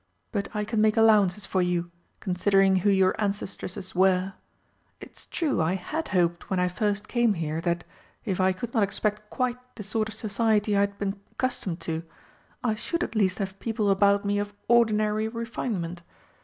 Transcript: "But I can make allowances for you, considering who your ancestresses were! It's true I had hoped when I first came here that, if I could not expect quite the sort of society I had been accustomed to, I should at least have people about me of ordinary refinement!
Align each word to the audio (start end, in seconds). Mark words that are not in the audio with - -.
"But 0.31 0.47
I 0.55 0.65
can 0.65 0.81
make 0.81 0.97
allowances 0.97 1.45
for 1.45 1.61
you, 1.61 1.91
considering 2.21 2.77
who 2.77 2.89
your 2.89 3.13
ancestresses 3.21 3.93
were! 3.93 4.33
It's 4.99 5.27
true 5.27 5.61
I 5.61 5.75
had 5.75 6.07
hoped 6.07 6.49
when 6.49 6.59
I 6.59 6.69
first 6.69 7.07
came 7.07 7.35
here 7.35 7.61
that, 7.61 7.83
if 8.25 8.41
I 8.41 8.51
could 8.51 8.73
not 8.73 8.81
expect 8.81 9.29
quite 9.29 9.59
the 9.75 9.83
sort 9.83 10.09
of 10.09 10.15
society 10.15 10.75
I 10.75 10.79
had 10.81 10.97
been 10.97 11.19
accustomed 11.33 11.81
to, 11.81 12.01
I 12.63 12.73
should 12.73 13.03
at 13.03 13.13
least 13.13 13.37
have 13.37 13.59
people 13.59 13.91
about 13.91 14.25
me 14.25 14.39
of 14.39 14.55
ordinary 14.67 15.27
refinement! 15.27 16.01